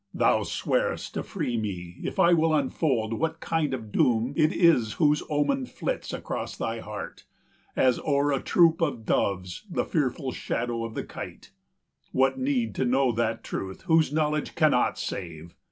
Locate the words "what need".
12.11-12.73